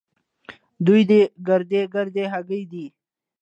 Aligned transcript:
دوې 0.85 1.01
دې 1.09 1.21
ګردۍ 1.47 1.81
ګردۍ 1.93 2.25
هګۍ 2.33 2.63
دي. 2.71 2.85